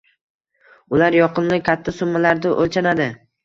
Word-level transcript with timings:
ular 0.95 1.19
yoqimli, 1.19 1.61
katta 1.69 1.95
summalarda 2.01 2.59
oʻlchanadi. 2.67 3.13